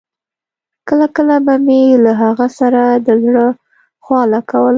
[0.87, 3.45] کله کله به مې له هغه سره د زړه
[4.05, 4.69] خواله کوله.